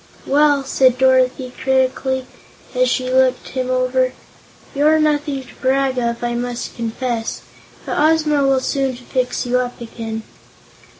[0.25, 2.25] "Well," said Dorothy critically,
[2.73, 4.13] as she looked him over,
[4.73, 7.43] "you're nothing to brag of, I must confess.
[7.85, 10.23] But Ozma will soon fix you up again."